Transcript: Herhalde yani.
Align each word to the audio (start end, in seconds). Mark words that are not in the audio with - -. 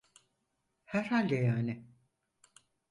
Herhalde 0.85 1.35
yani. 1.35 1.85